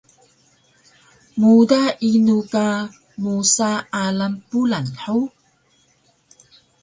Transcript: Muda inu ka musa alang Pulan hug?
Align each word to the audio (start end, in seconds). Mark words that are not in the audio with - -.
Muda 1.41 1.81
inu 2.11 2.37
ka 2.51 2.65
musa 3.23 3.69
alang 4.03 4.35
Pulan 4.49 4.87
hug? 5.03 5.27